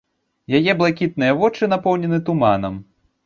Яе 0.59 0.71
блакітныя 0.79 1.35
вочы 1.43 1.69
напоўнены 1.73 2.21
туманам. 2.31 2.81